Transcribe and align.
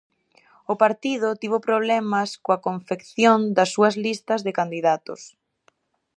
O 0.71 0.73
partido 0.83 1.37
tivo 1.41 1.65
problemas 1.69 2.29
coa 2.45 2.61
confección 2.67 3.39
das 3.55 3.69
súas 3.75 3.95
listas 4.05 4.39
de 4.45 4.55
candidatos. 4.59 5.21